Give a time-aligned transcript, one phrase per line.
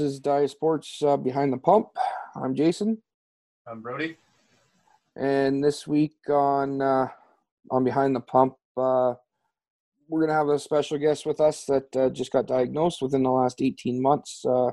[0.00, 1.88] This is Dia Sports uh, Behind the Pump.
[2.34, 3.02] I'm Jason.
[3.66, 4.16] I'm Brody.
[5.14, 7.08] And this week on uh,
[7.70, 9.12] on Behind the Pump, uh,
[10.08, 13.30] we're gonna have a special guest with us that uh, just got diagnosed within the
[13.30, 14.42] last 18 months.
[14.42, 14.70] Uh,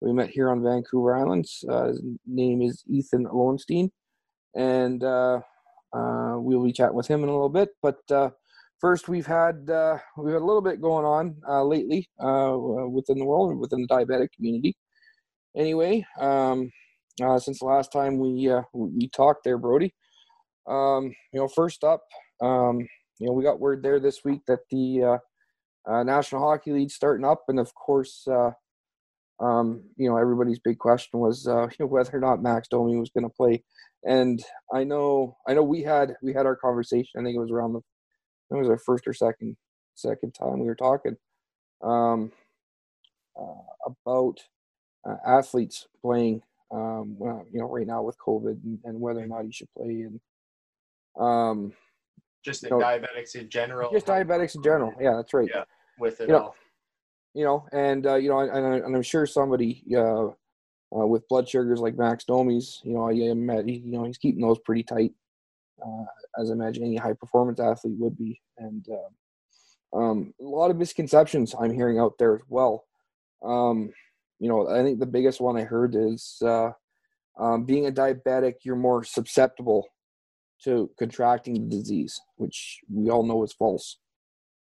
[0.00, 1.64] we met here on Vancouver Islands.
[1.68, 3.92] Uh, his name is Ethan Lowenstein,
[4.56, 5.38] and uh,
[5.92, 7.68] uh, we'll be chatting with him in a little bit.
[7.80, 8.30] But uh,
[8.80, 12.56] first, we've had uh, we've had a little bit going on uh, lately uh,
[12.90, 14.76] within the world, and within the diabetic community.
[15.56, 16.70] Anyway, um,
[17.22, 19.94] uh, since the last time we uh, we talked there, Brody.
[20.66, 22.02] Um, you know, first up,
[22.40, 22.80] um,
[23.18, 25.20] you know, we got word there this week that the
[25.86, 28.26] uh, National Hockey League starting up, and of course,
[29.40, 32.96] um, you know, everybody's big question was uh, you know, whether or not Max Domi
[32.96, 33.62] was going to play.
[34.04, 37.20] And I know, I know, we had we had our conversation.
[37.20, 37.80] I think it was around the,
[38.50, 39.56] it was our first or second
[39.94, 41.16] second time we were talking
[41.82, 42.32] um,
[43.38, 44.38] uh, about
[45.06, 46.42] uh, athletes playing
[46.74, 49.68] um, well, you know, right now with COVID and, and, whether or not you should
[49.76, 50.20] play and
[51.18, 51.72] um,
[52.44, 53.92] just the you know, diabetics in general.
[53.92, 54.92] Just diabetics in general.
[55.00, 55.48] Yeah, that's right.
[55.52, 55.64] Yeah,
[55.98, 56.40] with it you all.
[56.40, 56.54] Know,
[57.34, 61.48] you know, and uh, you know, and, and I'm sure somebody uh, uh, with blood
[61.48, 65.12] sugars like Max Domi's, you know, I, I you know, he's keeping those pretty tight,
[65.82, 66.04] uh,
[66.40, 70.76] as I imagine any high performance athlete would be, and uh, um, a lot of
[70.76, 72.84] misconceptions I'm hearing out there as well.
[73.44, 73.90] Um,
[74.40, 76.70] you know, I think the biggest one I heard is uh,
[77.38, 79.86] um, being a diabetic, you're more susceptible
[80.64, 83.98] to contracting the disease, which we all know is false.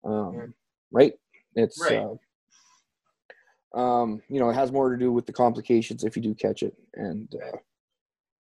[0.05, 0.55] Um,
[0.91, 1.15] right?
[1.55, 2.05] It's right.
[3.75, 6.35] Uh, um, you know, it has more to do with the complications if you do
[6.35, 7.57] catch it, and uh,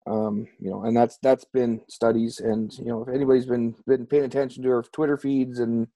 [0.07, 4.07] um, you know, and that's that's been studies, and you know, if anybody's been been
[4.07, 5.87] paying attention to our Twitter feeds and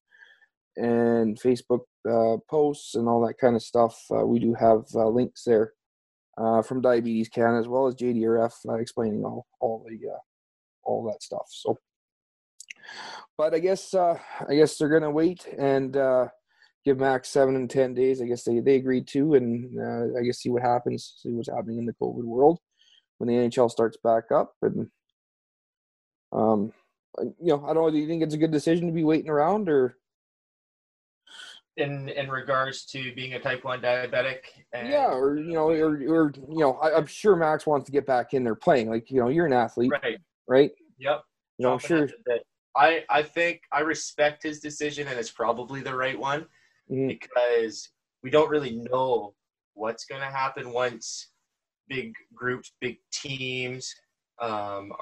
[0.77, 3.99] and Facebook uh, posts and all that kind of stuff.
[4.11, 5.73] Uh, we do have uh, links there
[6.39, 10.19] uh, from Diabetes Canada as well as JDRF uh, explaining all all the uh,
[10.85, 11.47] all that stuff.
[11.49, 11.79] So,
[13.37, 14.19] but I guess I
[14.51, 15.97] guess they're gonna wait and
[16.85, 18.23] give Max seven and ten days.
[18.23, 21.79] I guess they they agreed to, and I guess see what happens, see what's happening
[21.79, 22.61] in the COVID world
[23.19, 24.89] when the NHL starts back up and.
[26.33, 26.73] Um,
[27.19, 27.91] you know, I don't know.
[27.91, 29.97] Do you think it's a good decision to be waiting around, or
[31.77, 34.39] in in regards to being a type one diabetic.
[34.75, 38.07] yeah, or you know, or or you know, I, am sure Max wants to get
[38.07, 38.91] back in there playing.
[38.91, 40.19] Like you know, you're an athlete, right?
[40.49, 40.71] Right.
[40.99, 41.23] Yep.
[41.59, 42.09] You know, I'm sure.
[42.77, 46.47] I I think I respect his decision, and it's probably the right one
[46.91, 47.09] mm-hmm.
[47.09, 47.91] because
[48.23, 49.35] we don't really know
[49.75, 51.29] what's going to happen once
[51.89, 53.95] big groups, big teams
[54.41, 54.93] um,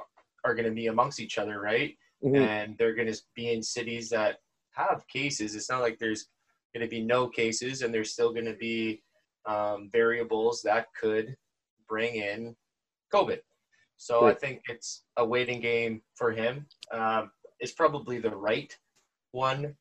[0.44, 1.96] are going to be amongst each other, right?
[2.24, 2.36] Mm-hmm.
[2.36, 4.38] And they're going to be in cities that
[4.72, 5.54] have cases.
[5.54, 6.28] It's not like there's
[6.74, 9.02] going to be no cases, and there's still going to be
[9.46, 11.36] um, variables that could
[11.88, 12.56] bring in
[13.12, 13.38] COVID.
[13.96, 16.66] So I think it's a waiting game for him.
[16.92, 17.30] Um,
[17.60, 18.76] it's probably the right
[19.30, 19.74] one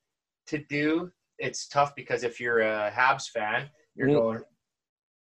[0.47, 1.11] to do.
[1.39, 4.17] It's tough because if you're a Habs fan, you're mm-hmm.
[4.17, 4.39] going,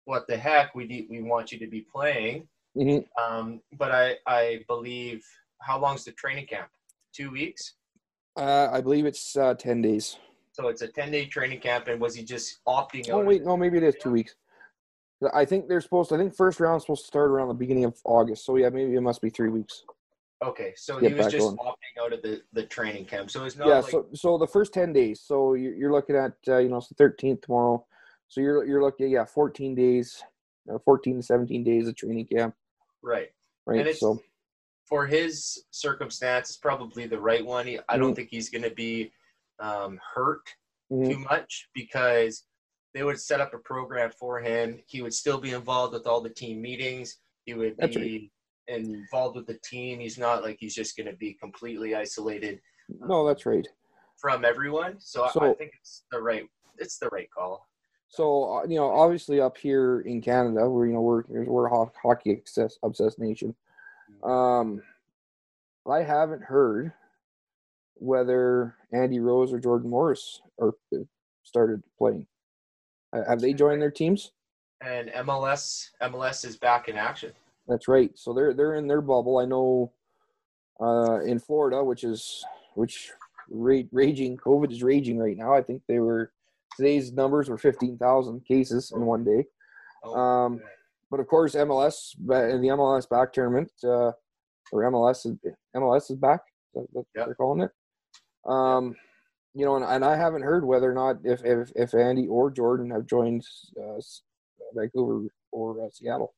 [0.09, 0.73] "What the heck?
[0.75, 2.47] We need, we want you to be playing."
[2.77, 3.23] Mm-hmm.
[3.23, 5.23] Um, but I I believe
[5.61, 6.69] how long's the training camp?
[7.13, 7.75] Two weeks.
[8.35, 10.17] Uh, I believe it's uh, ten days.
[10.59, 13.25] So it's a 10 day training camp, and was he just opting oh, out?
[13.25, 14.35] Wait, no, maybe it is two weeks.
[15.33, 17.53] I think they're supposed to, I think first round is supposed to start around the
[17.53, 18.45] beginning of August.
[18.45, 19.83] So, yeah, maybe it must be three weeks.
[20.43, 23.31] Okay, so he was just opting out of the, the training camp.
[23.31, 23.79] So it's not yeah.
[23.79, 23.91] Like...
[23.91, 25.21] So so the first ten days.
[25.21, 27.85] So you're, you're looking at uh, you know it's the thirteenth tomorrow.
[28.29, 30.23] So you're you're looking yeah fourteen days,
[30.73, 32.55] uh, fourteen to seventeen days of training camp.
[33.01, 33.29] Right.
[33.65, 33.95] Right.
[33.95, 34.19] so
[34.85, 37.67] for his circumstance, it's probably the right one.
[37.67, 38.15] He, I don't mm-hmm.
[38.15, 39.11] think he's going to be
[39.59, 40.49] um, hurt
[40.91, 41.09] mm-hmm.
[41.09, 42.45] too much because
[42.95, 44.79] they would set up a program for him.
[44.87, 47.17] He would still be involved with all the team meetings.
[47.45, 48.31] He would That's be
[48.67, 48.79] right.
[48.79, 49.99] involved with the team.
[49.99, 52.59] He's not like he's just going to be completely isolated.
[52.89, 53.67] No, that's right.
[54.17, 56.49] From everyone, so, so I think it's the right.
[56.79, 57.69] It's the right call.
[58.09, 61.85] So uh, you know, obviously up here in Canada, where you know we're we're a
[62.01, 63.55] hockey obsessed, obsessed nation.
[64.23, 64.81] Um,
[65.89, 66.91] I haven't heard
[67.95, 70.73] whether Andy Rose or Jordan Morris are
[71.43, 72.25] started playing.
[73.13, 74.31] Have they joined their teams?
[74.81, 77.31] And MLS MLS is back in action.
[77.67, 78.11] That's right.
[78.15, 79.37] So they're they're in their bubble.
[79.37, 79.91] I know
[80.81, 83.11] uh, in Florida, which is which
[83.49, 85.53] ra- raging COVID is raging right now.
[85.53, 86.31] I think they were
[86.79, 89.45] today's numbers were fifteen thousand cases in one day.
[90.03, 90.61] Oh, um,
[91.11, 94.11] but of course, MLS in the MLS back tournament uh,
[94.71, 95.37] or MLS
[95.75, 96.39] MLS is back.
[96.73, 97.25] That's what yep.
[97.25, 97.71] they're calling it.
[98.49, 98.95] Um,
[99.53, 102.49] you know, and, and I haven't heard whether or not if, if, if Andy or
[102.51, 103.43] Jordan have joined
[103.77, 103.99] uh,
[104.73, 106.33] Vancouver or uh, Seattle.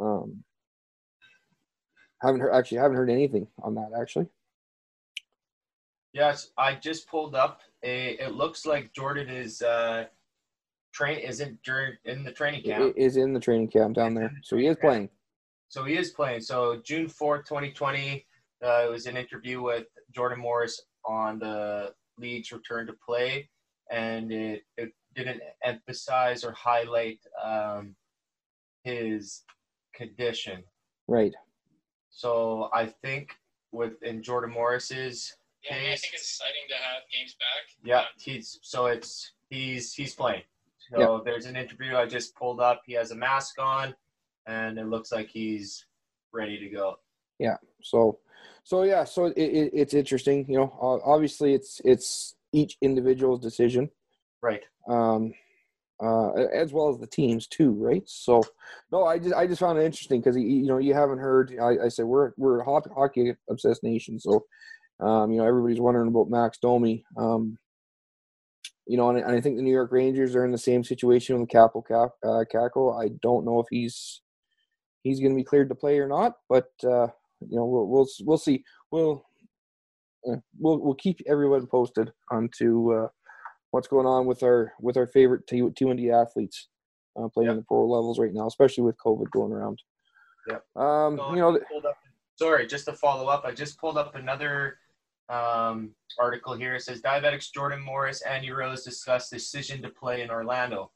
[0.00, 0.42] Um,
[2.22, 4.26] haven't heard actually haven't heard anything on that actually.
[6.12, 8.10] Yes, I just pulled up a.
[8.20, 10.06] It looks like Jordan is uh,
[10.92, 12.94] train isn't during in the training camp.
[12.96, 15.08] Is in the training camp down there, so he is playing.
[15.68, 16.40] So he is playing.
[16.40, 18.26] So June fourth, twenty twenty,
[18.64, 23.48] uh, it was an interview with Jordan Morris on the league's return to play,
[23.90, 27.94] and it, it didn't emphasize or highlight um,
[28.82, 29.44] his
[29.94, 30.62] condition.
[31.06, 31.34] Right.
[32.10, 33.30] So I think
[33.72, 37.84] with in Jordan Morris's yeah, case, I think it's exciting to have games back.
[37.84, 40.42] Yeah, he's so it's he's he's playing.
[40.90, 41.24] So yep.
[41.24, 42.82] there's an interview I just pulled up.
[42.86, 43.94] He has a mask on,
[44.46, 45.84] and it looks like he's
[46.32, 46.96] ready to go.
[47.38, 47.56] Yeah.
[47.82, 48.18] So,
[48.64, 49.04] so yeah.
[49.04, 50.46] So it, it, it's interesting.
[50.48, 53.90] You know, obviously it's it's each individual's decision.
[54.40, 54.62] Right.
[54.88, 55.34] Um,
[56.00, 58.04] uh, as well as the teams too, right?
[58.06, 58.42] So,
[58.92, 61.56] no, I just I just found it interesting because you know you haven't heard.
[61.60, 64.46] I, I said we're we're a hockey obsessed nation, so
[65.00, 67.04] um, you know everybody's wondering about Max Domi.
[67.16, 67.58] Um,
[68.86, 71.38] you know, and, and, I think the New York Rangers are in the same situation
[71.38, 72.98] with Kaapo Kakko, uh.
[72.98, 74.22] I don't know if he's
[75.02, 77.08] he's going to be cleared to play or not, but uh,
[77.40, 78.64] you know we'll we'll we'll see.
[78.90, 79.24] We'll
[80.26, 83.08] uh, we'll we'll keep everyone posted onto uh,
[83.70, 86.68] what's going on with our with our favorite T two and D athletes
[87.16, 87.52] uh, playing yep.
[87.52, 89.80] in the pro levels right now, especially with COVID going around.
[90.48, 90.64] Yep.
[90.76, 91.60] Um, so you know.
[92.36, 94.78] Sorry, just to follow up, I just pulled up another
[95.28, 96.74] um, article here.
[96.74, 100.90] It says diabetics Jordan Morris and Rose discuss decision to play in Orlando.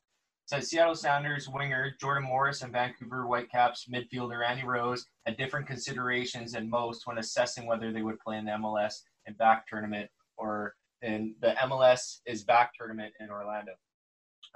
[0.44, 5.66] It says Seattle Sounders winger Jordan Morris and Vancouver Whitecaps midfielder Andy Rose had different
[5.66, 10.10] considerations than most when assessing whether they would play in the MLS and back tournament
[10.36, 13.72] or in the MLS is back tournament in Orlando.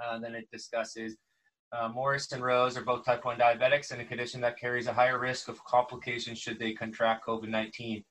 [0.02, 1.16] Uh, then it discusses
[1.72, 4.92] uh, Morris and Rose are both type 1 diabetics and a condition that carries a
[4.92, 8.04] higher risk of complications should they contract COVID 19.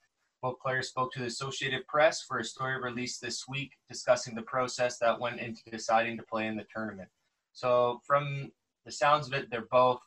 [0.46, 4.44] Both players spoke to the Associated Press for a story released this week discussing the
[4.44, 7.10] process that went into deciding to play in the tournament.
[7.54, 8.52] So, from
[8.86, 10.02] the sounds of it, they're both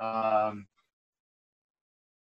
[0.00, 0.66] um,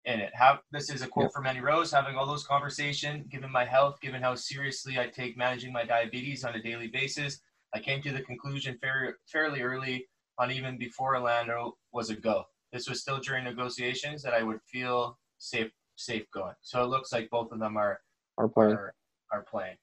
[0.04, 0.30] in it.
[0.36, 1.32] Have this is a quote yep.
[1.32, 5.36] from Andy Rose, having all those conversations, given my health, given how seriously I take
[5.36, 7.40] managing my diabetes on a daily basis,
[7.74, 10.06] I came to the conclusion fairly, fairly early
[10.38, 12.44] on even before Orlando was a go.
[12.72, 16.54] This was still during negotiations that I would feel safe safe going.
[16.62, 18.00] So it looks like both of them are
[18.38, 18.72] are playing.
[18.72, 18.94] Are,
[19.32, 19.76] are playing.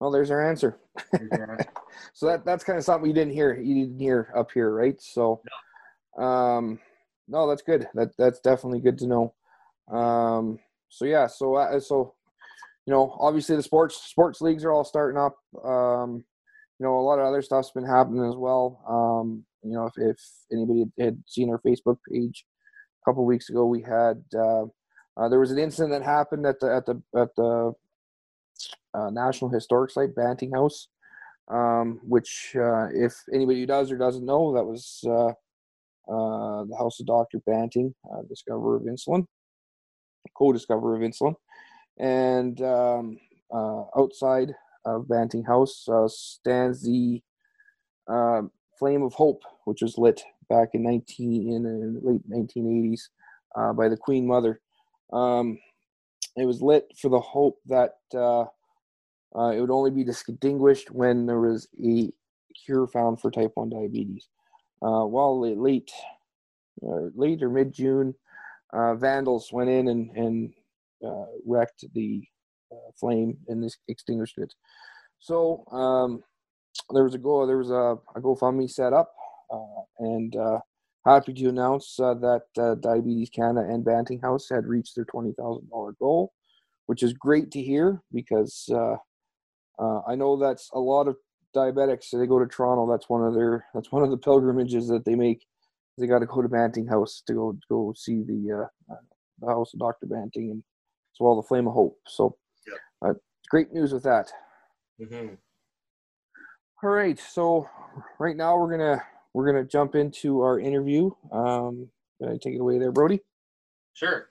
[0.00, 0.78] Well, there's our answer.
[1.12, 1.66] There's answer.
[2.14, 3.54] so that that's kind of something you didn't hear.
[3.54, 5.00] You didn't hear up here, right?
[5.00, 5.42] So,
[6.16, 6.24] no.
[6.24, 6.78] um,
[7.28, 7.86] no, that's good.
[7.94, 9.34] That that's definitely good to know.
[9.92, 12.14] Um, so yeah, so uh, so
[12.86, 15.36] you know, obviously the sports sports leagues are all starting up.
[15.62, 16.24] Um,
[16.78, 18.82] you know, a lot of other stuff's been happening as well.
[18.88, 20.18] Um, you know, if, if
[20.50, 22.46] anybody had seen our Facebook page
[23.00, 24.64] a couple weeks ago, we had uh,
[25.16, 27.72] uh, there was an incident that happened at the at the at the
[28.94, 30.88] uh, National Historic Site, Banting House,
[31.48, 35.30] um, which uh, if anybody who does or doesn't know, that was uh,
[36.12, 37.38] uh, the house of Dr.
[37.46, 37.94] Banting,
[38.28, 39.26] discoverer of insulin,
[40.36, 41.34] co-discoverer of insulin,
[41.98, 43.18] and um,
[43.96, 47.20] outside of Banting House stands the
[48.78, 53.08] Flame of Hope, which was lit back in 19 in the late 1980s
[53.56, 54.60] uh, by the Queen Mother.
[55.12, 55.58] Um,
[56.36, 58.44] it was lit for the hope that uh,
[59.50, 62.12] it would only be extinguished when there was a
[62.66, 64.28] cure found for type 1 diabetes
[64.82, 65.90] uh, well, late,
[66.82, 68.14] uh, late or mid June,
[68.72, 70.52] uh, vandals went in and, and
[71.06, 72.22] uh, wrecked the
[72.72, 74.54] uh, flame and extinguished it.
[75.18, 76.22] So um,
[76.94, 79.19] there was a go there was a, a GoFundMe set up, uh,
[79.98, 80.34] and
[81.06, 82.42] happy to announce that
[82.80, 86.32] Diabetes Canada and Banting House had reached their twenty thousand dollar goal,
[86.86, 88.68] which is great to hear because.
[89.80, 91.16] I know that's a lot of
[91.54, 92.90] diabetics they go to Toronto.
[92.90, 95.44] That's one of their that's one of the pilgrimages that they make.
[95.98, 98.94] They got to go to Banting House to go go see the uh,
[99.40, 101.98] the house of Doctor Banting and as well the Flame of Hope.
[102.06, 102.36] So,
[103.02, 103.14] uh,
[103.50, 104.30] great news with that.
[105.00, 105.34] Mm-hmm.
[106.82, 107.68] All right, so
[108.18, 109.02] right now we're gonna
[109.34, 111.10] we're gonna jump into our interview.
[111.32, 111.88] Um,
[112.40, 113.20] take it away there, Brody.
[113.94, 114.28] Sure.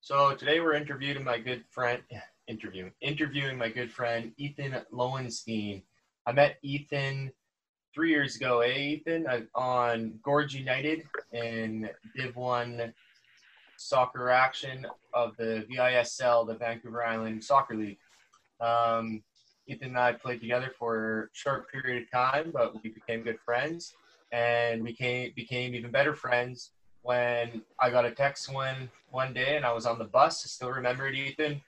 [0.00, 2.02] So today we're interviewing my good friend,
[2.46, 5.82] interviewing interviewing my good friend Ethan Lowenstein.
[6.26, 7.32] I met Ethan
[7.94, 12.92] three years ago, eh, Ethan, on Gorge United in Div 1
[13.76, 17.98] soccer action of the VISL, the Vancouver Island Soccer League.
[18.60, 19.22] Um,
[19.66, 23.38] Ethan and I played together for a short period of time, but we became good
[23.44, 23.94] friends.
[24.32, 29.56] And we became became even better friends when I got a text one one day
[29.56, 30.44] and I was on the bus.
[30.44, 31.60] I still remember it, Ethan.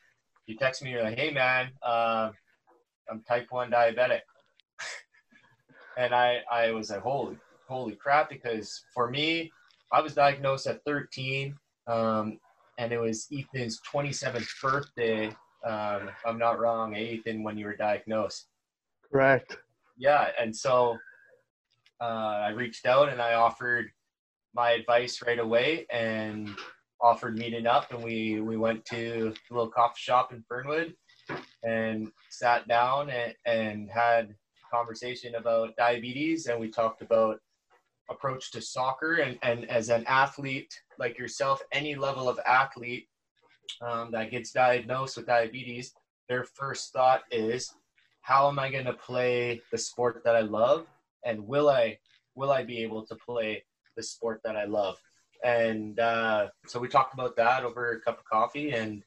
[0.47, 2.31] You text me, you're like, "Hey man, uh,
[3.11, 4.21] I'm type one diabetic,"
[5.97, 7.37] and I I was like, "Holy
[7.69, 9.51] holy crap!" Because for me,
[9.93, 11.55] I was diagnosed at 13,
[11.87, 12.39] um,
[12.79, 15.29] and it was Ethan's 27th birthday.
[15.65, 18.47] Um, if I'm not wrong, Ethan, when you were diagnosed.
[19.11, 19.57] Correct.
[19.99, 20.99] Yeah, and so
[22.01, 22.05] uh,
[22.47, 23.91] I reached out and I offered
[24.55, 26.49] my advice right away and
[27.01, 27.93] offered meeting up.
[27.93, 30.95] And we we went to a little coffee shop in Fernwood
[31.63, 34.35] and sat down and, and had
[34.73, 36.47] conversation about diabetes.
[36.47, 37.41] And we talked about
[38.11, 43.07] approach to soccer and, and as an athlete like yourself any level of athlete
[43.83, 45.95] um, that gets diagnosed with diabetes
[46.29, 47.73] their first thought is
[48.21, 50.87] how am i going to play the sport that i love
[51.25, 51.97] and will i
[52.35, 53.63] will i be able to play
[53.97, 54.97] the sport that i love
[55.43, 59.03] and uh, so we talked about that over a cup of coffee and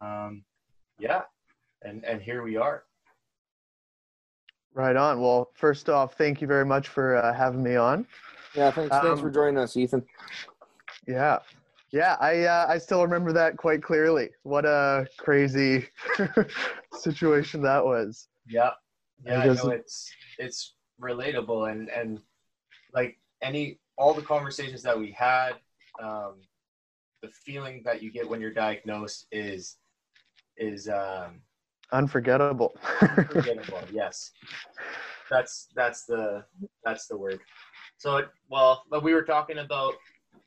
[0.00, 0.42] um,
[0.98, 1.22] yeah
[1.82, 2.84] and and here we are
[4.74, 5.20] Right on.
[5.20, 8.06] Well, first off, thank you very much for uh, having me on.
[8.54, 8.96] Yeah, thanks.
[8.96, 10.04] Thanks for Um, joining us, Ethan.
[11.08, 11.38] Yeah,
[11.90, 12.16] yeah.
[12.20, 14.28] I uh, I still remember that quite clearly.
[14.44, 15.88] What a crazy
[16.92, 18.28] situation that was.
[18.46, 18.70] Yeah,
[19.24, 22.20] yeah, I I know it's it's relatable and and
[22.94, 25.54] like any all the conversations that we had,
[26.02, 26.34] um,
[27.22, 29.76] the feeling that you get when you're diagnosed is
[30.56, 31.40] is um,
[31.92, 32.76] Unforgettable.
[33.00, 33.80] unforgettable.
[33.92, 34.32] yes,
[35.30, 36.44] that's that's the
[36.84, 37.40] that's the word.
[37.96, 39.94] So it, well, but we were talking about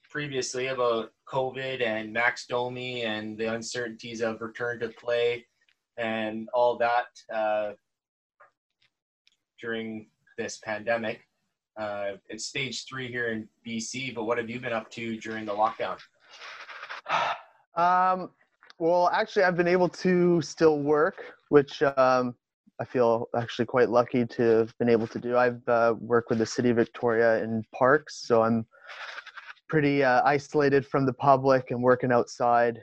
[0.09, 5.45] previously about COVID and Max Domi and the uncertainties of return to play
[5.97, 7.71] and all that uh,
[9.59, 10.07] during
[10.37, 11.21] this pandemic.
[11.79, 15.45] Uh, it's stage three here in BC, but what have you been up to during
[15.45, 15.97] the lockdown?
[17.75, 18.31] Um,
[18.79, 22.35] well, actually, I've been able to still work, which um,
[22.79, 25.37] I feel actually quite lucky to have been able to do.
[25.37, 28.65] I've uh, worked with the city of Victoria in parks, so I'm
[29.69, 32.81] pretty uh, isolated from the public and working outside.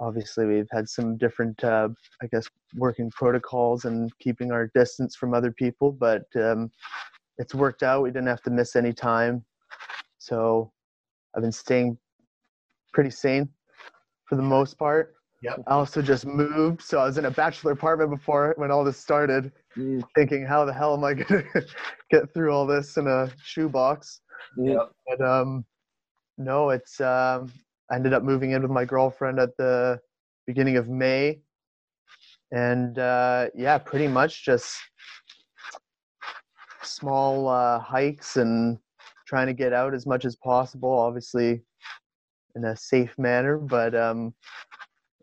[0.00, 1.88] Obviously, we've had some different, uh,
[2.22, 6.70] I guess, working protocols and keeping our distance from other people, but um,
[7.38, 8.02] it's worked out.
[8.02, 9.44] We didn't have to miss any time.
[10.18, 10.72] So
[11.34, 11.98] I've been staying
[12.92, 13.48] pretty sane
[14.26, 15.14] for the most part.
[15.42, 15.62] Yep.
[15.66, 18.98] I also just moved, so I was in a bachelor apartment before when all this
[18.98, 21.44] started, Mm, thinking, how the hell am I gonna
[22.10, 24.20] get through all this in a shoebox?
[24.56, 24.90] Yep.
[25.06, 25.64] But um,
[26.38, 27.52] no, it's um,
[27.90, 30.00] I ended up moving in with my girlfriend at the
[30.46, 31.40] beginning of May,
[32.52, 34.76] and uh, yeah, pretty much just
[36.82, 38.78] small uh, hikes and
[39.26, 40.92] trying to get out as much as possible.
[40.92, 41.62] Obviously,
[42.56, 44.34] in a safe manner, but um,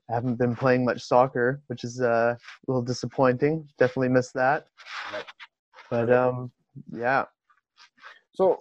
[0.10, 3.68] I haven't been playing much soccer, which is uh, a little disappointing.
[3.78, 4.68] Definitely missed that.
[5.90, 6.52] But um,
[6.92, 7.26] yeah.
[8.34, 8.60] So,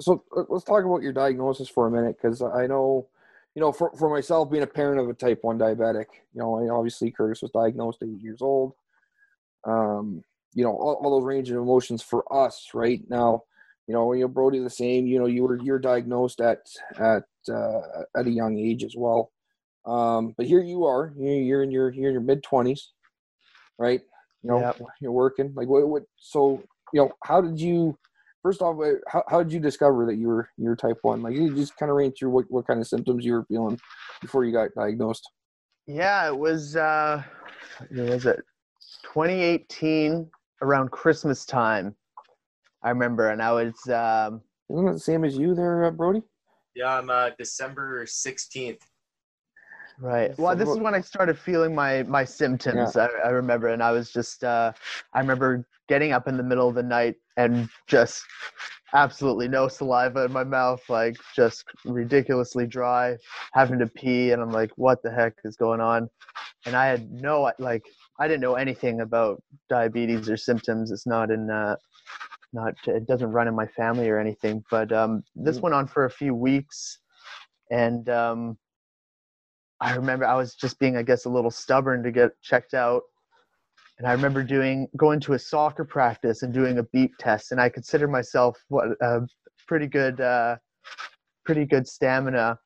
[0.00, 3.08] so uh, let's talk about your diagnosis for a minute, because I know,
[3.54, 6.58] you know, for, for myself being a parent of a type one diabetic, you know,
[6.58, 8.72] I obviously Curtis was diagnosed at eight years old.
[9.66, 10.22] Um,
[10.54, 13.42] you know, all, all those range of emotions for us right now.
[13.86, 15.06] You know, you know, Brody the same.
[15.06, 16.60] You know, you were you're diagnosed at
[16.98, 17.80] at uh,
[18.16, 19.32] at a young age as well.
[19.84, 21.12] Um, but here you are.
[21.16, 22.92] You're, you're in your you're in your mid twenties,
[23.78, 24.00] right?
[24.42, 24.80] You know, Yep.
[25.00, 25.52] you're working.
[25.56, 25.88] Like what?
[25.88, 26.04] What?
[26.16, 27.98] So you know, how did you?
[28.42, 31.22] First off, how, how did you discover that you were you were type one?
[31.22, 33.78] Like you just kind of ran through what, what kind of symptoms you were feeling
[34.22, 35.28] before you got diagnosed.
[35.86, 37.22] Yeah, it was uh
[37.90, 38.40] when was it?
[39.02, 40.30] 2018
[40.62, 41.94] around Christmas time.
[42.82, 46.22] I remember and I was um Isn't it the same as you there, uh, Brody?
[46.74, 48.78] Yeah, I'm uh, December 16th.
[50.00, 50.30] Right.
[50.38, 52.96] Well, this is when I started feeling my my symptoms.
[52.96, 54.72] I, I remember and I was just uh
[55.14, 58.24] I remember getting up in the middle of the night and just
[58.94, 63.16] absolutely no saliva in my mouth, like just ridiculously dry,
[63.52, 66.08] having to pee and I'm like what the heck is going on?
[66.66, 67.84] And I had no like
[68.18, 70.90] I didn't know anything about diabetes or symptoms.
[70.92, 71.76] It's not in uh,
[72.52, 74.64] not it doesn't run in my family or anything.
[74.70, 75.62] But um, this Mm.
[75.62, 76.98] went on for a few weeks,
[77.70, 78.58] and um,
[79.80, 83.02] I remember I was just being, I guess, a little stubborn to get checked out.
[83.98, 87.60] And I remember doing going to a soccer practice and doing a beep test, and
[87.60, 89.20] I consider myself what a
[89.66, 90.56] pretty good, uh,
[91.44, 92.58] pretty good stamina.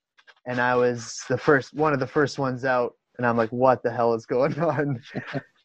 [0.47, 3.83] And I was the first one of the first ones out, and I'm like, what
[3.83, 5.01] the hell is going on?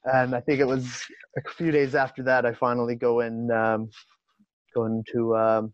[0.05, 1.03] and I think it was
[1.37, 3.89] a few days after that I finally go in um,
[4.73, 5.73] going to um,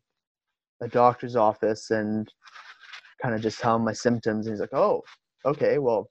[0.81, 2.27] a doctor's office and
[3.21, 4.47] kind of just tell him my symptoms.
[4.47, 5.03] And he's like, "Oh,
[5.45, 6.09] okay, well,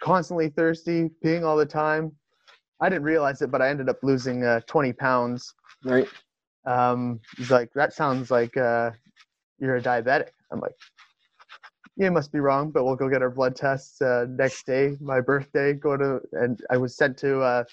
[0.00, 2.12] constantly thirsty, peeing all the time."
[2.80, 5.54] I didn't realize it, but I ended up losing uh, 20 pounds.
[5.84, 6.08] Right.
[6.64, 8.90] Um, he's like, "That sounds like uh,
[9.58, 10.76] you're a diabetic." I'm like,
[11.96, 15.20] "Yeah, must be wrong, but we'll go get our blood tests uh, next day, my
[15.20, 15.74] birthday.
[15.74, 17.64] Go to and I was sent to uh,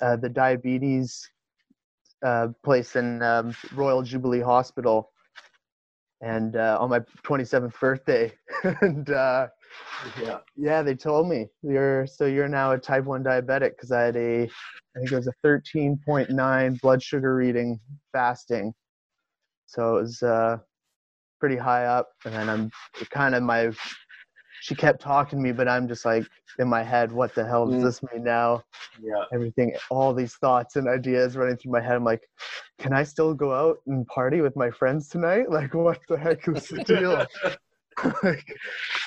[0.00, 1.30] uh, the diabetes
[2.24, 5.10] uh, place in um, Royal Jubilee Hospital,
[6.20, 8.32] and uh, on my 27th birthday,
[8.80, 9.48] and uh,
[10.20, 10.38] Yeah.
[10.56, 14.16] yeah, they told me you're so you're now a type one diabetic because I had
[14.16, 17.78] a I think it was a 13.9 blood sugar reading
[18.12, 18.72] fasting,
[19.66, 20.58] so it was uh,
[21.40, 22.70] pretty high up, and then I'm
[23.10, 23.70] kind of my
[24.60, 26.26] she kept talking to me, but I'm just like
[26.58, 27.84] in my head, what the hell does Mm.
[27.84, 28.62] this mean now?
[29.00, 29.24] Yeah.
[29.32, 31.96] everything, all these thoughts and ideas running through my head.
[31.96, 32.28] I'm like,
[32.78, 35.46] can I still go out and party with my friends tonight?
[35.58, 37.26] Like, what the heck is the deal?
[38.22, 38.44] like,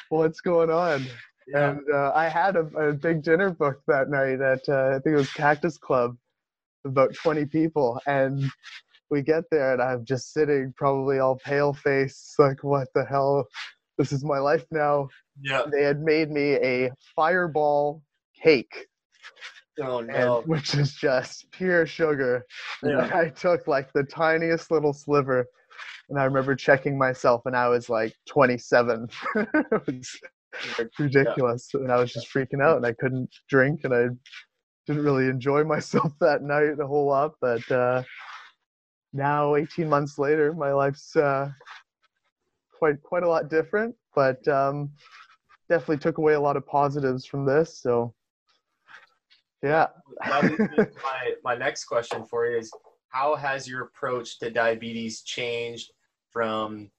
[0.09, 1.05] what's going on?
[1.47, 1.71] Yeah.
[1.71, 5.13] And uh, I had a, a big dinner booked that night at, uh, I think
[5.13, 6.15] it was Cactus Club,
[6.85, 7.99] about 20 people.
[8.05, 8.43] And
[9.09, 13.47] we get there, and I'm just sitting, probably all pale face, like, what the hell?
[14.01, 15.09] This is my life now.
[15.41, 15.63] Yeah.
[15.71, 18.01] They had made me a fireball
[18.41, 18.87] cake
[19.79, 22.45] Oh and which is just pure sugar.
[22.83, 23.03] Yeah.
[23.03, 25.45] And I took like the tiniest little sliver,
[26.09, 29.07] and I remember checking myself, and I was like 27.
[29.35, 30.19] it was
[30.99, 34.07] ridiculous, and I was just freaking out, and I couldn't drink, and I
[34.87, 37.31] didn't really enjoy myself that night a whole lot.
[37.39, 38.03] But uh,
[39.13, 41.49] now, 18 months later, my life's uh,
[42.81, 44.89] quite quite a lot different, but um,
[45.69, 47.79] definitely took away a lot of positives from this.
[47.79, 48.13] So.
[49.61, 49.87] Yeah.
[50.25, 52.71] That leads me to my, my next question for you is
[53.09, 55.91] how has your approach to diabetes changed
[56.31, 56.89] from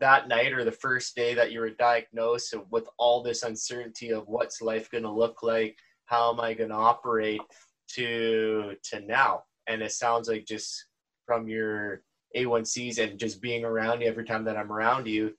[0.00, 4.26] that night or the first day that you were diagnosed with all this uncertainty of
[4.26, 7.42] what's life going to look like how am i going to operate
[7.86, 10.86] to to now and it sounds like just
[11.26, 12.02] from your
[12.36, 15.32] a1cs and just being around you every time that i'm around you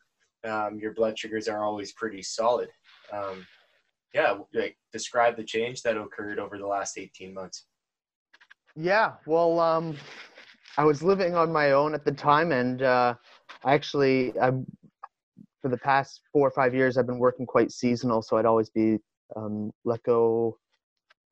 [0.45, 2.69] um, your blood sugars are always pretty solid.
[3.11, 3.45] Um,
[4.13, 7.65] yeah like describe the change that occurred over the last 18 months.
[8.75, 9.95] Yeah, well, um,
[10.77, 13.13] I was living on my own at the time, and uh,
[13.65, 14.51] actually, I,
[15.61, 18.71] for the past four or five years, I've been working quite seasonal, so I'd always
[18.71, 18.97] be
[19.35, 20.57] um, let go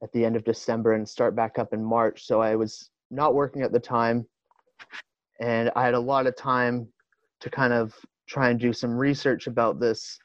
[0.03, 2.25] at the end of December and start back up in March.
[2.27, 4.27] So I was not working at the time,
[5.41, 6.87] and I had a lot of time
[7.41, 7.93] to kind of
[8.27, 10.17] try and do some research about this,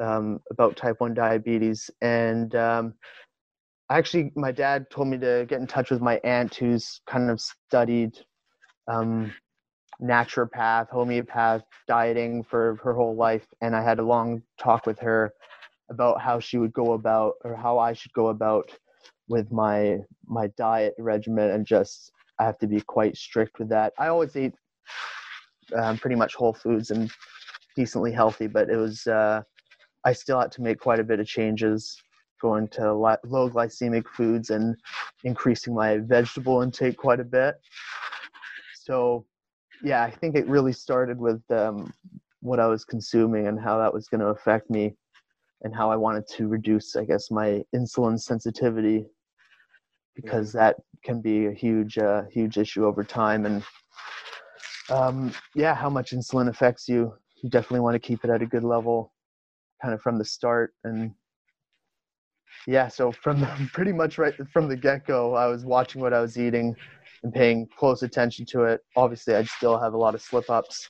[0.00, 2.94] um, about type one diabetes, and um,
[3.90, 7.40] actually my dad told me to get in touch with my aunt who's kind of
[7.40, 8.12] studied
[8.88, 9.32] um,
[10.00, 13.46] naturopath homeopath dieting for her whole life.
[13.60, 15.32] And i had a long talk with her
[15.90, 18.70] about how she would go about or how i should go about
[19.28, 23.92] with my my diet regimen and just i have to be quite strict with that
[23.98, 24.54] i always eat
[25.74, 27.10] um, pretty much whole foods and
[27.76, 29.42] decently healthy but it was uh,
[30.04, 31.96] i still had to make quite a bit of changes
[32.42, 34.76] going to low glycemic foods and
[35.24, 37.54] increasing my vegetable intake quite a bit.
[38.74, 39.24] So,
[39.82, 41.92] yeah, I think it really started with um,
[42.40, 44.96] what I was consuming and how that was going to affect me,
[45.62, 49.06] and how I wanted to reduce, I guess, my insulin sensitivity
[50.16, 53.46] because that can be a huge, uh, huge issue over time.
[53.46, 53.64] And
[54.90, 57.14] um, yeah, how much insulin affects you.
[57.42, 59.12] You definitely want to keep it at a good level,
[59.80, 61.12] kind of from the start and
[62.66, 66.20] yeah so from the, pretty much right from the get-go i was watching what i
[66.20, 66.74] was eating
[67.22, 70.88] and paying close attention to it obviously i'd still have a lot of slip-ups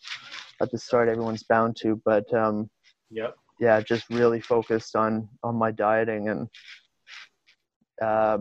[0.60, 2.68] at the start everyone's bound to but um,
[3.10, 6.48] yep yeah just really focused on on my dieting and
[8.02, 8.38] uh,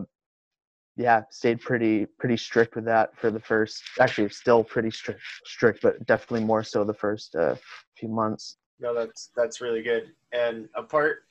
[0.96, 5.80] yeah stayed pretty pretty strict with that for the first actually still pretty strict strict
[5.82, 7.54] but definitely more so the first uh,
[7.96, 10.12] few months No, that's that's really good.
[10.32, 11.22] And a part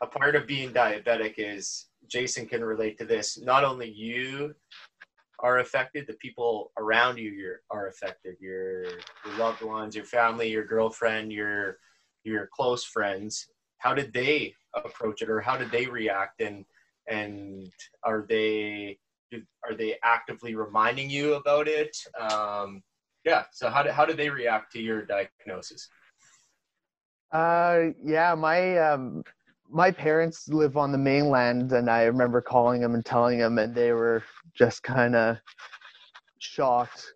[0.00, 3.38] a part of being diabetic is Jason can relate to this.
[3.40, 4.54] Not only you
[5.40, 8.36] are affected, the people around you are affected.
[8.40, 11.78] Your your loved ones, your family, your girlfriend, your
[12.22, 13.48] your close friends.
[13.78, 16.40] How did they approach it, or how did they react?
[16.40, 16.64] And
[17.08, 17.70] and
[18.02, 18.98] are they
[19.64, 21.96] are they actively reminding you about it?
[22.18, 22.82] Um,
[23.24, 23.44] yeah.
[23.52, 25.88] So how did how did they react to your diagnosis?
[27.32, 29.24] Uh, yeah, my um,
[29.68, 33.74] my parents live on the mainland, and I remember calling them and telling them, and
[33.74, 34.22] they were
[34.54, 35.38] just kind of
[36.38, 37.14] shocked.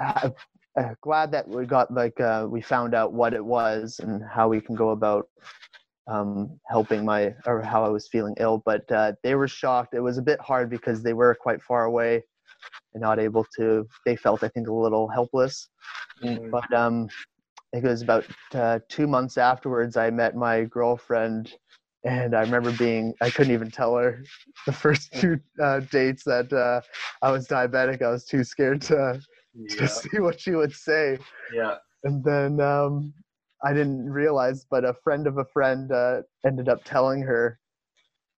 [0.00, 0.30] Uh,
[0.78, 4.48] uh, glad that we got like uh, we found out what it was and how
[4.48, 5.28] we can go about
[6.12, 8.62] um, helping my or how I was feeling ill.
[8.64, 9.94] But uh, they were shocked.
[9.94, 12.22] It was a bit hard because they were quite far away
[12.94, 13.86] and not able to.
[14.04, 15.68] They felt I think a little helpless.
[16.22, 16.50] Mm-hmm.
[16.50, 17.08] But um,
[17.72, 19.96] it was about uh, two months afterwards.
[19.96, 21.54] I met my girlfriend
[22.04, 24.22] and I remember being I couldn't even tell her
[24.66, 26.80] the first two uh, dates that uh,
[27.22, 28.02] I was diabetic.
[28.02, 29.20] I was too scared to
[29.54, 29.76] yeah.
[29.76, 31.18] to see what she would say.
[31.54, 31.76] Yeah.
[32.04, 33.14] And then um,
[33.64, 37.58] I didn't realize, but a friend of a friend uh, ended up telling her,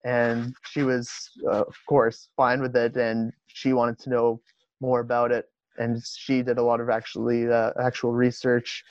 [0.04, 4.40] and she was uh, of course fine with it, and she wanted to know
[4.80, 5.46] more about it,
[5.78, 8.84] and she did a lot of actually uh, actual research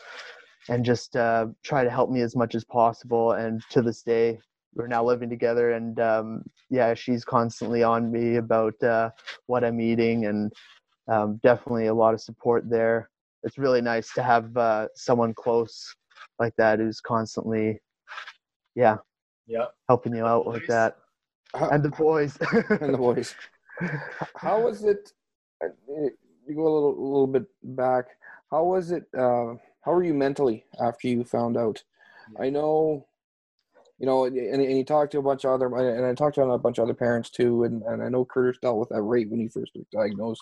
[0.70, 3.34] and just uh, try to help me as much as possible.
[3.34, 4.40] And to this day,
[4.76, 5.74] we're now living together.
[5.74, 6.44] And um,
[6.74, 9.12] yeah she's constantly on me about uh,
[9.46, 10.52] what i'm eating and
[11.08, 13.10] um, definitely a lot of support there.
[13.44, 15.94] It's really nice to have uh, someone close
[16.40, 17.80] like that who's constantly
[18.76, 18.98] yeah.
[19.48, 19.66] Yeah.
[19.88, 20.98] Helping you out like that.
[21.54, 22.38] And the boys.
[22.82, 23.36] And the boys.
[24.36, 25.12] How was it
[25.64, 28.06] uh, you go a little a little bit back.
[28.52, 31.84] How was it uh, how were you mentally after you found out?
[32.40, 33.06] I know
[34.00, 36.42] you know, and, and you talk to a bunch of other, and I talked to
[36.42, 39.30] a bunch of other parents too, and, and I know Curtis dealt with that rate
[39.30, 40.42] when he first was diagnosed.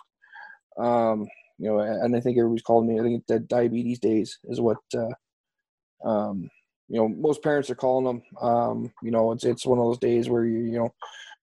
[0.80, 1.28] Um,
[1.60, 3.00] you know, and I think everybody's called me.
[3.00, 5.14] I think that diabetes days is what, uh,
[6.06, 6.50] um,
[6.88, 8.22] you know, most parents are calling them.
[8.42, 10.94] Um, you know, it's it's one of those days where you you know,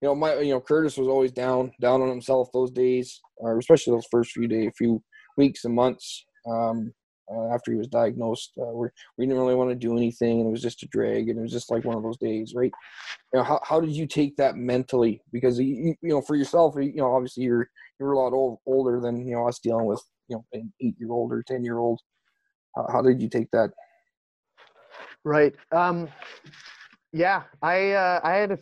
[0.01, 3.59] you know, my you know Curtis was always down down on himself those days, or
[3.59, 5.03] especially those first few days, few
[5.37, 6.25] weeks and months.
[6.47, 6.93] Um,
[7.31, 8.53] uh, after he was diagnosed.
[8.61, 11.29] Uh, we we didn't really want to do anything, and it was just a drag,
[11.29, 12.73] and it was just like one of those days, right?
[13.33, 15.21] You know, how how did you take that mentally?
[15.33, 17.69] Because you, you know, for yourself, you know, obviously you're
[18.01, 20.97] you're a lot old, older than you know us dealing with you know an eight
[20.99, 22.01] year old or ten year old.
[22.75, 23.71] How, how did you take that?
[25.29, 25.55] Right.
[25.73, 26.09] Um,
[27.13, 28.59] yeah, I uh, I had, a,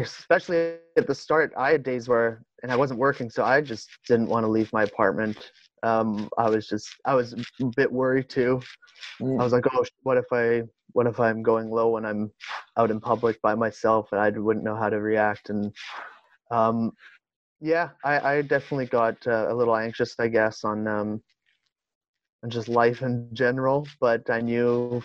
[0.00, 3.88] especially at the start, I had days where, and I wasn't working, so I just
[4.08, 5.50] didn't want to leave my apartment
[5.84, 8.60] um, I was just I was a bit worried too.
[9.20, 9.38] Mm.
[9.38, 10.62] I was like, oh, what if I
[10.92, 12.32] what if I'm going low when I'm
[12.78, 15.72] out in public by myself and I wouldn't know how to react and
[16.50, 16.92] um,
[17.60, 21.22] yeah, I, I definitely got uh, a little anxious, I guess, on um,
[22.42, 23.86] on just life in general.
[24.00, 25.02] But I knew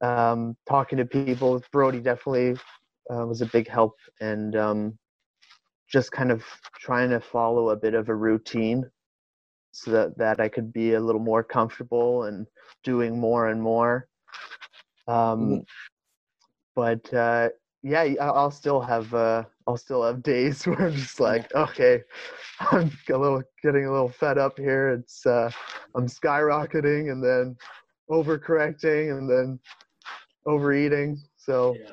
[0.00, 2.56] um, talking to people, Brody definitely
[3.12, 4.98] uh, was a big help, and um,
[5.90, 6.44] just kind of
[6.78, 8.88] trying to follow a bit of a routine
[9.72, 12.46] so that, that I could be a little more comfortable and
[12.84, 14.08] doing more and more.
[15.06, 15.58] Um, mm-hmm.
[16.74, 17.50] But uh,
[17.82, 22.02] yeah, I'll still have uh, I'll still have days where I'm just like, okay,
[22.60, 24.90] I'm a little getting a little fed up here.
[24.90, 25.50] It's uh,
[25.94, 27.56] I'm skyrocketing and then
[28.10, 29.58] overcorrecting and then
[30.46, 31.20] overeating.
[31.36, 31.76] So.
[31.78, 31.90] Yeah.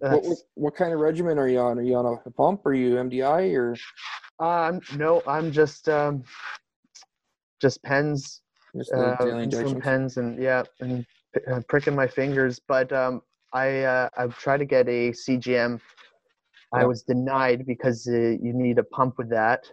[0.00, 1.78] What, what, what kind of regimen are you on?
[1.78, 2.66] Are you on a pump?
[2.66, 3.76] Are you MDI or?
[4.38, 6.22] Um, no, I'm just um,
[7.60, 8.42] just pens,
[8.76, 9.16] just uh,
[9.80, 11.06] pens, and yeah, and
[11.50, 12.60] uh, pricking my fingers.
[12.68, 15.80] But um, I uh, I've tried to get a CGM.
[16.72, 19.64] I was denied because uh, you need a pump with that,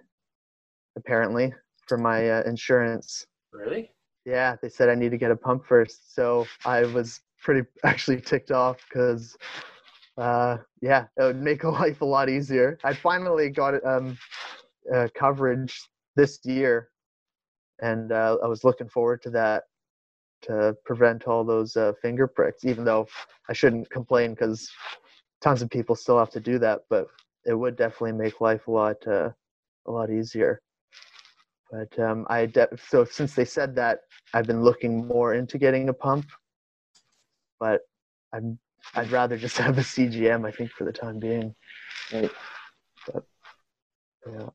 [0.96, 1.54] apparently,
[1.88, 3.26] for my uh, insurance.
[3.52, 3.92] Really?
[4.26, 6.16] Yeah, they said I need to get a pump first.
[6.16, 9.38] So I was pretty actually ticked off because,
[10.18, 12.78] uh, yeah, it would make a life a lot easier.
[12.84, 14.18] I finally got um,
[14.94, 16.90] uh, coverage this year
[17.82, 19.64] and uh, I was looking forward to that
[20.44, 22.66] to prevent all those uh, finger pricks.
[22.66, 23.08] Even though
[23.50, 24.70] I shouldn't complain because
[25.42, 27.08] tons of people still have to do that, but
[27.46, 29.30] it would definitely make life a lot uh,
[29.88, 30.62] a lot easier.
[31.72, 34.02] But um, I de- so since they said that,
[34.34, 36.26] I've been looking more into getting a pump,
[37.64, 37.82] but
[38.34, 38.60] I'm
[38.96, 40.48] I'd rather just have a CGM.
[40.48, 41.56] I think for the time being.
[42.12, 42.32] Right.
[43.08, 43.24] But
[44.28, 44.50] yeah.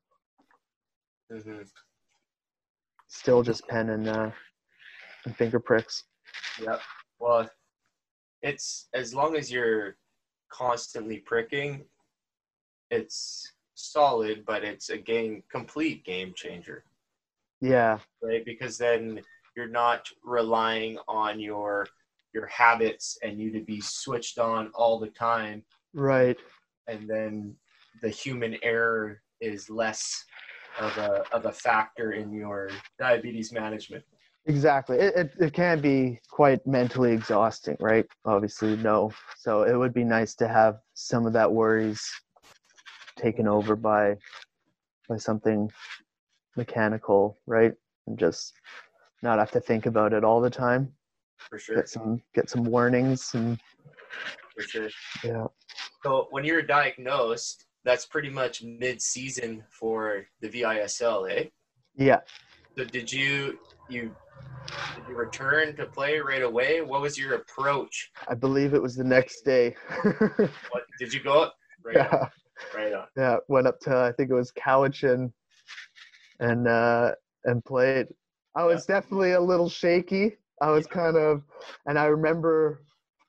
[1.33, 1.63] Mm-hmm
[3.09, 4.31] still just pen and uh,
[5.25, 6.05] and finger pricks.
[6.63, 6.81] Yep.
[7.19, 7.51] Well,
[8.43, 9.97] it's as long as you're
[10.51, 11.85] constantly pricking,
[12.91, 16.85] it's solid, but it's a game complete game changer.
[17.61, 17.99] Yeah.
[18.23, 19.21] Right, because then
[19.57, 21.89] you're not relying on your
[22.39, 25.65] your habits and you to be switched on all the time.
[25.93, 26.37] Right.
[26.87, 27.55] And then
[28.01, 30.25] the human error is less
[30.79, 34.05] of a of a factor in your diabetes management.
[34.47, 34.99] Exactly.
[34.99, 38.07] It, it, it can be quite mentally exhausting, right?
[38.25, 39.13] Obviously, no.
[39.37, 42.01] So it would be nice to have some of that worries
[43.17, 44.17] taken over by
[45.09, 45.71] by something
[46.57, 47.75] mechanical, right?
[48.07, 48.53] And just
[49.23, 50.93] not have to think about it all the time.
[51.51, 51.77] For sure.
[51.77, 53.59] Get some get some warnings and
[54.55, 54.89] For sure.
[55.25, 55.47] yeah.
[56.05, 61.45] So when you're diagnosed, that's pretty much mid-season for the VISL, eh?
[61.97, 62.21] Yeah.
[62.77, 64.15] So did you you
[64.95, 66.83] did you return to play right away?
[66.83, 68.11] What was your approach?
[68.29, 69.75] I believe it was the next day.
[70.71, 71.51] What did you go?
[71.85, 72.07] Right on.
[72.13, 72.29] yeah.
[72.75, 73.07] Right on.
[73.17, 73.37] Yeah.
[73.49, 75.33] Went up to I think it was Cowichan
[76.41, 77.13] and uh
[77.45, 78.09] and played.
[78.55, 80.37] I was definitely a little shaky.
[80.61, 81.43] I was kind of
[81.87, 82.83] and I remember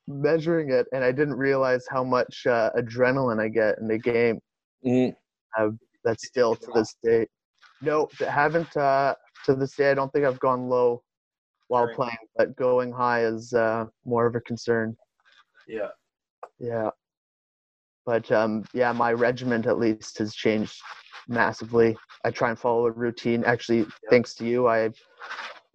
[0.07, 4.39] measuring it and I didn't realize how much uh, adrenaline I get in the game.
[4.85, 5.15] Mhm.
[6.03, 7.27] That's still to this day.
[7.81, 9.15] No, I haven't uh
[9.45, 11.03] to this day I don't think I've gone low
[11.67, 14.95] while playing, but going high is uh more of a concern.
[15.67, 15.89] Yeah.
[16.59, 16.89] Yeah.
[18.05, 20.81] But um, yeah, my regiment at least has changed
[21.27, 21.95] massively.
[22.25, 23.43] I try and follow a routine.
[23.43, 24.89] Actually, thanks to you, I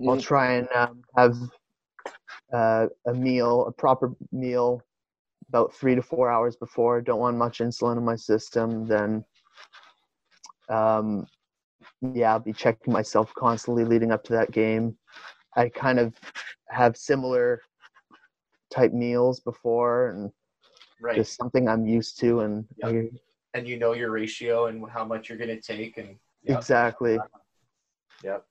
[0.01, 0.23] I'll Mhm.
[0.23, 1.37] try and um, have
[2.53, 4.83] uh, a meal, a proper meal,
[5.49, 7.01] about three to four hours before.
[7.01, 8.87] Don't want much insulin in my system.
[8.89, 9.25] Then,
[10.69, 11.29] um,
[12.01, 14.99] yeah, I'll be checking myself constantly leading up to that game.
[15.57, 16.15] I kind of
[16.69, 17.63] have similar
[18.71, 20.33] type meals before, and
[20.99, 21.15] Right.
[21.15, 22.41] just something I'm used to.
[22.41, 22.89] And Yeah.
[22.89, 23.11] I-
[23.55, 26.59] and you know your ratio and how much you're going to take and Yep.
[26.59, 27.21] exactly,
[28.23, 28.45] Yep.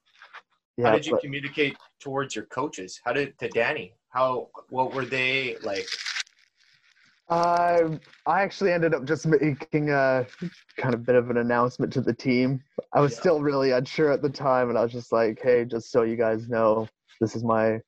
[0.78, 0.88] Yeah.
[0.88, 3.00] how did you but- communicate towards your coaches?
[3.04, 3.94] How did to Danny?
[4.10, 5.88] How what were they like?
[7.30, 10.26] Uh, I actually ended up just making a
[10.78, 12.62] kind of bit of an announcement to the team.
[12.94, 13.20] I was Yeah.
[13.20, 16.16] still really unsure at the time, and I was just like, "Hey, just so you
[16.18, 16.88] guys know,
[17.22, 17.80] this is my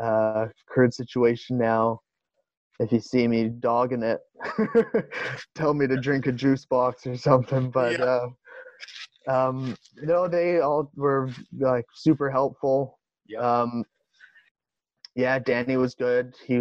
[0.00, 2.00] uh, current situation now.
[2.80, 4.20] If you see me dogging it,
[5.54, 8.04] tell me to drink a juice box or something." But Yeah.
[8.04, 8.28] uh,
[9.28, 12.98] um, no, they all were like super helpful.
[13.26, 13.40] Yeah.
[13.40, 13.84] Um,
[15.16, 16.34] yeah, Danny was good.
[16.44, 16.58] He,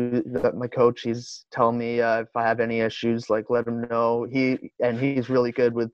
[0.54, 4.28] my coach, he's telling me uh, if I have any issues, like let him know.
[4.32, 5.92] He and he's really good with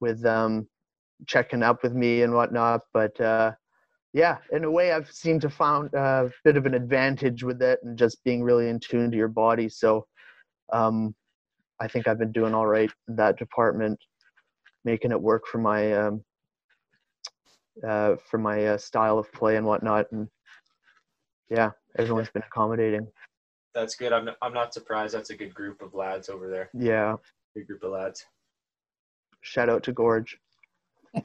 [0.00, 0.66] with um,
[1.26, 2.80] checking up with me and whatnot.
[2.92, 3.52] But uh,
[4.12, 7.78] yeah, in a way, I've seemed to found a bit of an advantage with it
[7.84, 9.68] and just being really in tune to your body.
[9.68, 10.06] So
[10.72, 11.14] um,
[11.80, 13.98] I think I've been doing all right in that department,
[14.84, 16.24] making it work for my um,
[17.86, 20.10] uh, for my uh, style of play and whatnot.
[20.12, 20.28] And
[21.50, 23.06] yeah, everyone's been accommodating.
[23.74, 24.12] That's good.
[24.12, 25.14] I'm I'm not surprised.
[25.14, 26.70] That's a good group of lads over there.
[26.72, 27.16] Yeah,
[27.54, 28.24] Good group of lads.
[29.40, 30.38] shout out to Gorge.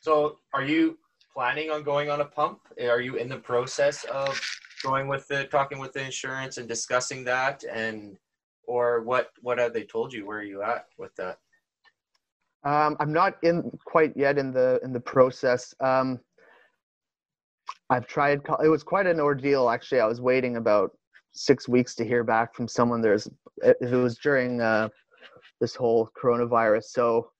[0.00, 0.98] so, are you
[1.32, 2.60] planning on going on a pump?
[2.80, 4.40] Are you in the process of
[4.82, 8.16] going with the talking with the insurance and discussing that, and
[8.66, 10.26] or what what have they told you?
[10.26, 11.38] Where are you at with that?
[12.66, 15.74] Um, I'm not in quite yet in the in the process.
[15.80, 16.18] Um,
[17.90, 18.40] I've tried.
[18.62, 20.00] It was quite an ordeal, actually.
[20.00, 20.90] I was waiting about
[21.32, 23.00] six weeks to hear back from someone.
[23.00, 23.28] There's
[23.62, 24.88] it, it was during uh,
[25.60, 27.30] this whole coronavirus, so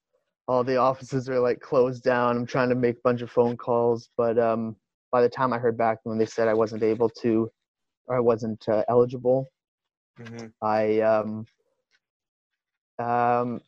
[0.47, 2.37] all the offices are like closed down.
[2.37, 4.77] I'm trying to make a bunch of phone calls, but um,
[5.11, 7.51] by the time I heard back when they said I wasn't able to,
[8.07, 9.49] or I wasn't uh, eligible,
[10.19, 10.47] Mm-hmm.
[10.63, 11.45] I um
[12.99, 13.61] um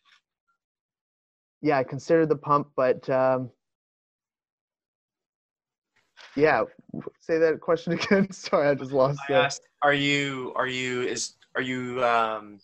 [1.62, 3.50] yeah, I considered the pump, but um
[6.36, 6.64] yeah,
[7.20, 8.32] say that question again.
[8.32, 12.60] Sorry, I just lost I asked, are you are you is are you um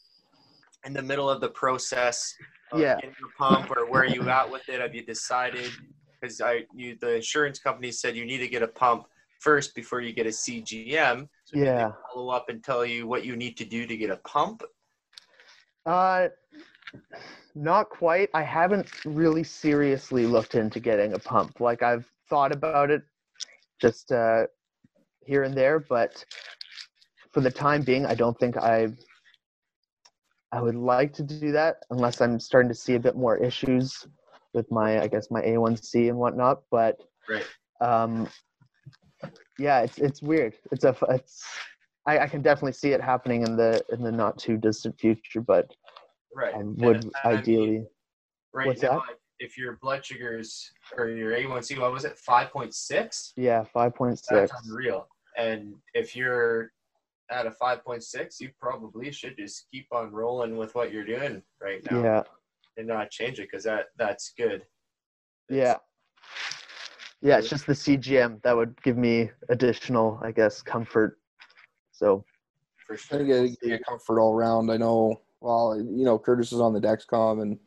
[0.85, 2.35] in the middle of the process
[2.71, 2.95] of Yeah.
[2.95, 4.79] getting your pump or where are you at with it?
[4.79, 5.71] Have you decided?
[6.21, 9.07] Because I you the insurance company said you need to get a pump
[9.39, 11.27] first before you get a CGM.
[11.45, 11.91] So Yeah.
[12.13, 14.63] follow up and tell you what you need to do to get a pump.
[15.85, 16.29] Uh
[17.55, 18.29] not quite.
[18.33, 21.59] I haven't really seriously looked into getting a pump.
[21.61, 23.01] Like I've thought about it
[23.81, 24.45] just uh
[25.25, 26.23] here and there, but
[27.31, 28.89] for the time being, I don't think I
[30.51, 34.05] I would like to do that unless I'm starting to see a bit more issues
[34.53, 37.45] with my I guess my A1C and whatnot, but Right.
[37.81, 38.27] um
[39.57, 40.55] yeah, it's it's weird.
[40.71, 41.43] It's a it's
[42.05, 45.41] I, I can definitely see it happening in the in the not too distant future,
[45.41, 45.73] but
[46.35, 46.53] Right.
[46.53, 47.85] I And would I mean, ideally.
[48.53, 49.15] right what's now, that?
[49.39, 53.31] if your blood sugars or your A1C, what was it, five point six?
[53.37, 54.21] Yeah, 5.6.
[54.29, 55.07] That's unreal.
[55.37, 56.71] And if you're
[57.31, 61.81] at a 5.6, you probably should just keep on rolling with what you're doing right
[61.89, 62.23] now Yeah,
[62.77, 64.63] and not change it because that that's good.
[65.49, 65.77] yeah,
[67.21, 67.37] yeah.
[67.37, 71.19] It's just the CGM that would give me additional, I guess, comfort.
[71.91, 72.25] So
[72.87, 73.19] For I sure.
[73.25, 74.69] think I get comfort all around.
[74.69, 75.21] I know.
[75.45, 77.59] Well, you know, Curtis is on the Dexcom, and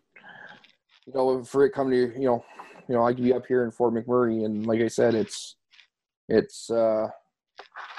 [1.07, 2.45] you know, for it coming to you know,
[2.89, 5.55] you know, I could be up here in Fort McMurray, and like I said, it's
[6.29, 7.07] it's uh,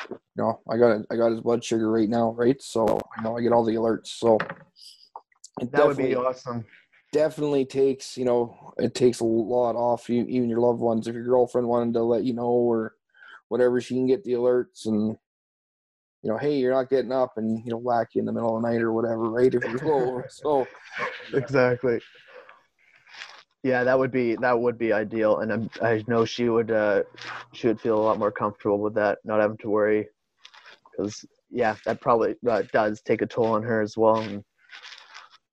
[0.09, 2.61] you know, I got I got his blood sugar right now, right?
[2.61, 4.07] So you know, I get all the alerts.
[4.07, 4.37] So
[5.61, 6.65] that would be awesome.
[7.13, 11.07] Definitely takes you know, it takes a lot off you, even your loved ones.
[11.07, 12.95] If your girlfriend wanted to let you know or
[13.47, 15.15] whatever, she can get the alerts and
[16.21, 18.55] you know, hey, you're not getting up and you know, whack you in the middle
[18.55, 19.53] of the night or whatever, right?
[19.53, 20.23] If you're low.
[20.29, 20.67] so
[21.33, 21.99] exactly.
[23.63, 27.03] Yeah, that would be that would be ideal, and I'm, i know she would uh,
[27.51, 30.07] she would feel a lot more comfortable with that, not having to worry,
[30.91, 34.19] because yeah, that probably uh, does take a toll on her as well.
[34.19, 34.45] And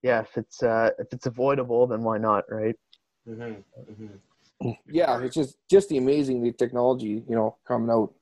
[0.03, 2.77] yeah, if it's uh, if it's avoidable, then why not, right?
[3.29, 3.93] Mm-hmm.
[3.93, 4.71] Mm-hmm.
[4.89, 8.15] Yeah, it's just just the amazing the technology you know coming out.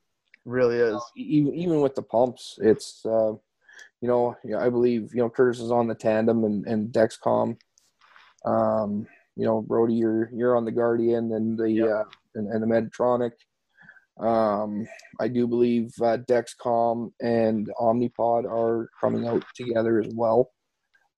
[0.44, 1.00] Really is.
[1.16, 3.32] even even with the pumps, it's uh,
[4.00, 7.56] you know I believe you know Curtis is on the tandem and and Dexcom.
[8.44, 11.88] Um, you know, Brody, you're you're on the Guardian and the yep.
[11.88, 12.04] uh,
[12.34, 13.32] and, and, the Medtronic.
[14.20, 14.86] Um,
[15.18, 20.52] I do believe uh, Dexcom and Omnipod are coming out together as well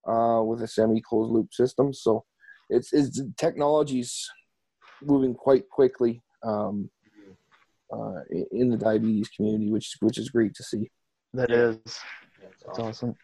[0.07, 1.93] uh, with a semi-closed loop system.
[1.93, 2.25] So
[2.69, 4.27] it's it's technology's
[5.03, 6.89] moving quite quickly um,
[7.91, 8.21] uh,
[8.51, 10.89] in the diabetes community, which which is great to see.
[11.33, 11.77] That is,
[12.65, 13.15] that's awesome.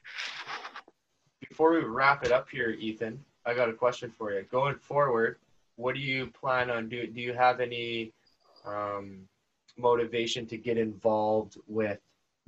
[1.47, 4.43] Before we wrap it up here, Ethan, I got a question for you.
[4.51, 5.37] Going forward,
[5.75, 7.13] what do you plan on doing?
[7.13, 8.13] Do you have any
[8.65, 9.27] um,
[9.77, 11.99] motivation to get involved with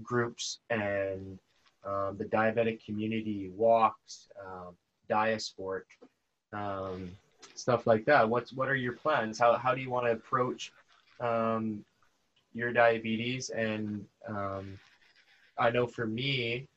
[0.03, 1.39] groups and
[1.85, 4.75] um, the diabetic community walks, um,
[5.09, 5.83] Diasport,
[6.53, 7.11] um,
[7.53, 8.27] stuff like that?
[8.27, 9.37] What's what are your plans?
[9.39, 10.71] How how do you want to approach
[11.19, 11.83] um,
[12.55, 13.49] your diabetes?
[13.51, 14.79] And um,
[15.59, 16.67] I know for me,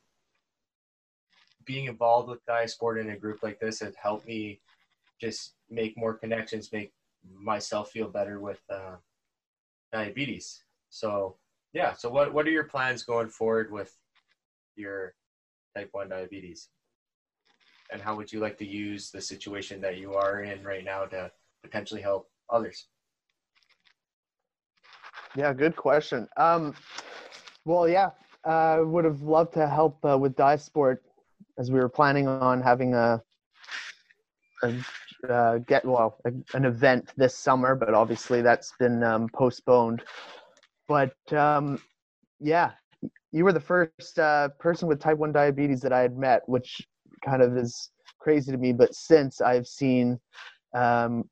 [1.64, 4.58] being involved with Diasport in a group like this has helped me
[5.20, 6.92] just make more connections, make
[7.38, 8.96] myself feel better with uh,
[9.92, 10.64] diabetes.
[10.90, 11.36] So
[11.72, 13.94] yeah, so what what are your plans going forward with
[14.76, 15.14] your
[15.76, 16.68] type one diabetes?
[17.92, 21.04] And how would you like to use the situation that you are in right now
[21.04, 21.30] to
[21.62, 22.86] potentially help others?
[25.36, 26.28] Yeah, good question.
[26.36, 26.74] Um,
[27.64, 28.10] well, yeah,
[28.44, 30.98] I uh, would have loved to help uh, with Diasport
[31.58, 33.22] as we were planning on having a,
[34.62, 34.74] a
[35.28, 40.02] uh, get well a, an event this summer, but obviously that's been um, postponed.
[40.86, 41.80] But um,
[42.40, 42.72] yeah,
[43.32, 46.86] you were the first uh, person with type one diabetes that I had met, which
[47.24, 48.72] kind of is crazy to me.
[48.72, 50.18] But since I've seen
[50.74, 51.28] um,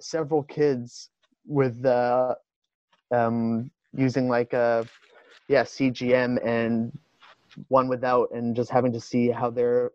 [0.00, 1.10] several kids
[1.46, 2.34] with uh,
[3.10, 4.86] um, using like a
[5.48, 6.96] yeah CGM and
[7.68, 9.90] one without and just having to see how they're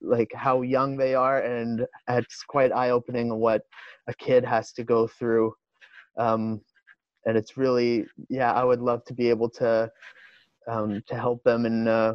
[0.00, 1.40] like how young they are.
[1.42, 3.62] And it's quite eye-opening what
[4.06, 5.54] a kid has to go through.
[6.16, 6.60] Um,
[7.28, 9.90] and it's really yeah i would love to be able to
[10.66, 12.14] um, to help them in uh,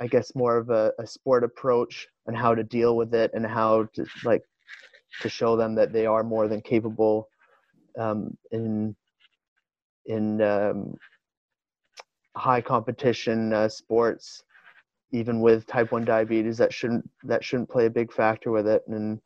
[0.00, 3.46] i guess more of a, a sport approach and how to deal with it and
[3.46, 4.42] how to like
[5.20, 7.28] to show them that they are more than capable
[7.98, 8.94] um, in
[10.06, 10.94] in um,
[12.36, 14.42] high competition uh, sports
[15.12, 18.82] even with type 1 diabetes that shouldn't that shouldn't play a big factor with it
[18.88, 19.20] and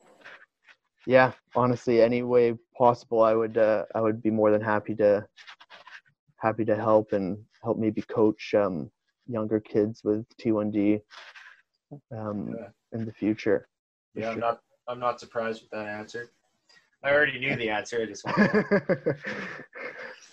[1.07, 5.25] yeah honestly any way possible i would uh, i would be more than happy to
[6.39, 8.91] happy to help and help maybe coach um,
[9.27, 11.01] younger kids with t1d
[12.17, 12.69] um, yeah.
[12.93, 13.69] in the future
[14.15, 14.33] yeah sure.
[14.33, 16.31] i'm not i'm not surprised with that answer
[17.05, 18.27] i already knew the answer i just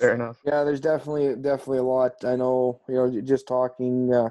[0.04, 0.38] Fair enough.
[0.46, 2.12] Yeah, there's definitely definitely a lot.
[2.26, 4.14] I know, you know, just talking.
[4.14, 4.30] Uh,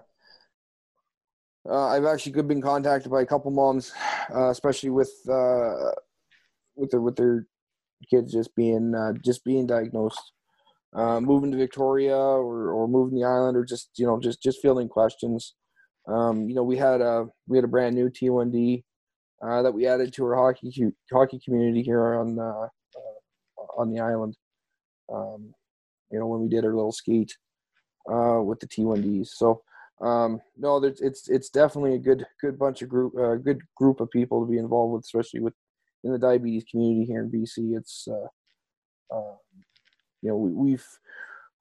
[1.66, 3.90] uh, I've actually been contacted by a couple moms,
[4.34, 5.92] uh, especially with uh,
[6.76, 7.46] with their with their
[8.10, 10.32] kids just being uh, just being diagnosed,
[10.94, 14.60] uh, moving to Victoria or or moving the island, or just you know just just
[14.60, 15.54] fielding questions.
[16.06, 18.84] Um, you know, we had a we had a brand new T1D
[19.42, 22.38] uh, that we added to our hockey hockey community here on
[23.78, 24.36] on the island
[25.12, 25.54] um,
[26.12, 27.36] you know, when we did our little skate
[28.10, 29.28] uh, with the T1Ds.
[29.28, 29.62] So
[30.00, 34.10] um, no, it's it's definitely a good good bunch of group uh, good group of
[34.10, 35.54] people to be involved with, especially with
[36.04, 37.76] in the diabetes community here in BC.
[37.76, 39.36] It's uh, uh,
[40.22, 40.86] you know we, we've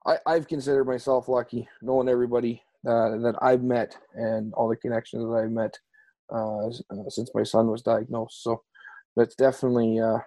[0.06, 5.24] I, I've considered myself lucky knowing everybody uh, that I've met and all the connections
[5.24, 5.78] that I've met
[6.34, 8.42] uh, uh, since my son was diagnosed.
[8.42, 8.64] So
[9.16, 10.18] that's definitely uh,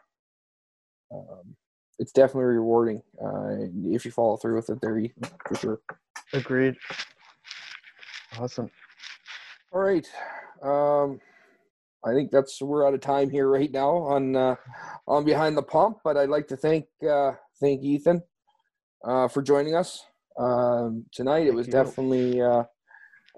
[1.12, 1.56] um,
[1.98, 5.00] it's definitely rewarding uh, if you follow through with it there
[5.46, 5.80] for sure
[6.32, 6.76] agreed
[8.38, 8.70] awesome
[9.72, 10.08] all right
[10.62, 11.20] um,
[12.04, 14.56] I think that's we're out of time here right now on uh,
[15.06, 15.98] on behind the pump.
[16.04, 18.22] But I'd like to thank uh, thank Ethan
[19.04, 20.04] uh, for joining us
[20.38, 21.40] um, tonight.
[21.40, 21.72] Thank it was you.
[21.72, 22.64] definitely uh,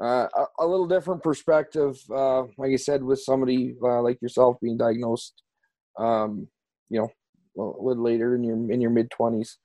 [0.01, 1.97] uh, a, a, little different perspective.
[2.11, 5.43] Uh, like I said, with somebody like yourself being diagnosed,
[5.99, 6.49] um,
[6.89, 7.09] you know,
[7.63, 9.59] little later in your in your mid twenties.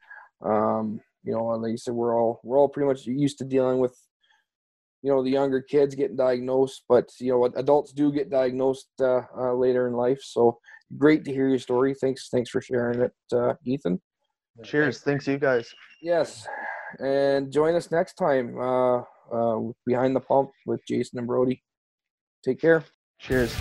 [0.43, 3.79] Um, you know, like you said, we're all we're all pretty much used to dealing
[3.79, 3.95] with
[5.01, 9.21] you know the younger kids getting diagnosed but you know adults do get diagnosed uh,
[9.37, 10.21] uh, later in life.
[10.23, 10.59] So
[10.97, 11.93] great to hear your story.
[11.93, 14.01] Thanks thanks for sharing it uh, ethan.
[14.63, 14.99] Cheers.
[14.99, 15.73] Thanks you guys.
[16.01, 16.47] Yes.
[16.99, 21.63] And join us next time uh, uh, behind the pump with jason and brody.
[22.43, 22.83] Take care.
[23.19, 23.55] Cheers